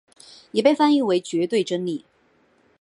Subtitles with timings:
[0.51, 2.03] 也被翻译为绝对真理。